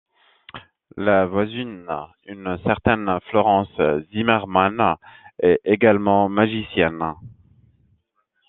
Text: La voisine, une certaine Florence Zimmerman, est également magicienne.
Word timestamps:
La 0.97 1.27
voisine, 1.27 1.85
une 2.25 2.57
certaine 2.65 3.19
Florence 3.29 3.69
Zimmerman, 4.11 4.95
est 5.37 5.59
également 5.63 6.27
magicienne. 6.27 7.13